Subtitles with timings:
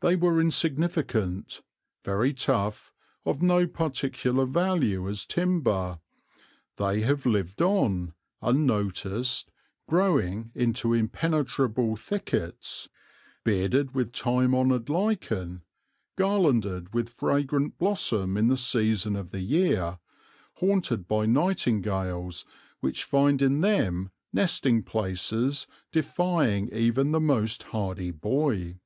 [0.00, 1.60] They were insignificant,
[2.04, 2.92] very tough,
[3.24, 5.98] of no particular value as timber.
[6.76, 9.50] They have lived on, unnoticed,
[9.88, 12.88] growing into impenetrable thickets,
[13.42, 15.62] bearded with time honoured lichen,
[16.16, 19.98] garlanded with fragrant blossom in the season of the year,
[20.58, 22.44] haunted by nightingales
[22.78, 28.76] which find in them nesting places defying even the most hardy boy.